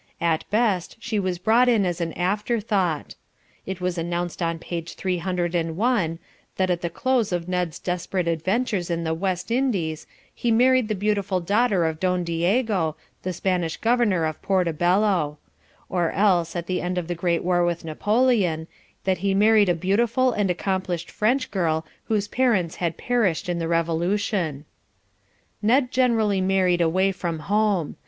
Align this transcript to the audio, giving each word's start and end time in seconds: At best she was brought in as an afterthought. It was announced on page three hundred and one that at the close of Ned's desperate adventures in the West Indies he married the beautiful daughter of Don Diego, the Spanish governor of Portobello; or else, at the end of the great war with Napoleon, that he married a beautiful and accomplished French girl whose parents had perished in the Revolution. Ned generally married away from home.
At 0.19 0.49
best 0.49 0.97
she 0.99 1.19
was 1.19 1.37
brought 1.37 1.69
in 1.69 1.85
as 1.85 2.01
an 2.01 2.11
afterthought. 2.13 3.13
It 3.67 3.79
was 3.79 3.99
announced 3.99 4.41
on 4.41 4.57
page 4.57 4.95
three 4.95 5.19
hundred 5.19 5.53
and 5.53 5.77
one 5.77 6.17
that 6.57 6.71
at 6.71 6.81
the 6.81 6.89
close 6.89 7.31
of 7.31 7.47
Ned's 7.47 7.77
desperate 7.77 8.27
adventures 8.27 8.89
in 8.89 9.03
the 9.03 9.13
West 9.13 9.51
Indies 9.51 10.07
he 10.33 10.49
married 10.49 10.87
the 10.87 10.95
beautiful 10.95 11.39
daughter 11.39 11.85
of 11.85 11.99
Don 11.99 12.23
Diego, 12.23 12.95
the 13.21 13.31
Spanish 13.31 13.77
governor 13.77 14.25
of 14.25 14.41
Portobello; 14.41 15.37
or 15.87 16.09
else, 16.09 16.55
at 16.55 16.65
the 16.65 16.81
end 16.81 16.97
of 16.97 17.07
the 17.07 17.13
great 17.13 17.43
war 17.43 17.63
with 17.63 17.85
Napoleon, 17.85 18.65
that 19.03 19.19
he 19.19 19.35
married 19.35 19.69
a 19.69 19.75
beautiful 19.75 20.31
and 20.31 20.49
accomplished 20.49 21.11
French 21.11 21.51
girl 21.51 21.85
whose 22.05 22.27
parents 22.27 22.77
had 22.77 22.97
perished 22.97 23.47
in 23.47 23.59
the 23.59 23.67
Revolution. 23.67 24.65
Ned 25.61 25.91
generally 25.91 26.41
married 26.41 26.81
away 26.81 27.11
from 27.11 27.37
home. 27.37 27.97